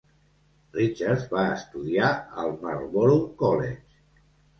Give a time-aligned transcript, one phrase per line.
[0.77, 2.09] Richards va estudiar
[2.45, 3.93] al Marlborough College.